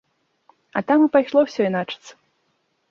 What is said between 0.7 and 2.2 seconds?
А там і пайшло ўсё іначыцца.